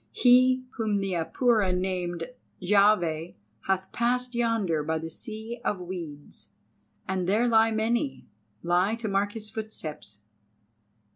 He 0.13 0.65
whom 0.77 0.97
the 0.97 1.11
Apura 1.13 1.77
name 1.77 2.21
Jahveh 2.59 3.35
hath 3.67 3.91
passed 3.91 4.33
yonder 4.33 4.81
by 4.81 4.97
the 4.97 5.11
Sea 5.11 5.61
of 5.63 5.79
Weeds, 5.79 6.49
and 7.07 7.27
there 7.29 7.47
lie 7.47 7.69
many, 7.69 8.27
lie 8.63 8.95
to 8.95 9.07
mark 9.07 9.33
His 9.33 9.51
footsteps." 9.51 10.21